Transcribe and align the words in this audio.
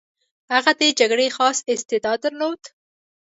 هغه 0.53 0.71
د 0.79 0.81
جګړې 0.99 1.27
خاص 1.35 1.57
استعداد 1.73 2.19
درلود. 2.25 2.61